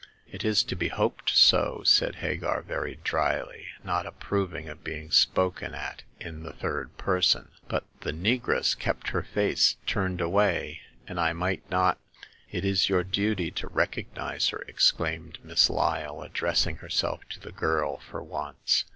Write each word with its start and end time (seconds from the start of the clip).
It 0.25 0.43
is 0.43 0.63
to 0.63 0.75
be 0.75 0.87
hoped 0.87 1.29
so," 1.29 1.83
said 1.85 2.15
Hagar, 2.15 2.63
very 2.63 2.95
dryly, 3.03 3.67
not 3.83 4.07
approving 4.07 4.67
of 4.67 4.83
being 4.83 5.11
spoken 5.11 5.75
at 5.75 6.01
in 6.19 6.41
the 6.41 6.53
third 6.53 6.97
person;" 6.97 7.49
but 7.69 7.85
the 7.99 8.11
negress 8.11 8.73
kept 8.75 9.09
her 9.09 9.21
face 9.21 9.77
turned 9.85 10.19
away, 10.19 10.81
and 11.07 11.19
I 11.19 11.33
might 11.33 11.69
not 11.69 11.99
""It 12.51 12.65
is 12.65 12.89
your 12.89 13.03
duty 13.03 13.51
to 13.51 13.67
recognize 13.67 14.49
her," 14.49 14.63
exclaimed 14.67 15.37
Miss 15.43 15.69
Lyle, 15.69 16.23
addressing 16.23 16.77
herself 16.77 17.19
to 17.29 17.39
the 17.39 17.51
girl 17.51 17.99
for 17.99 18.23
once. 18.23 18.85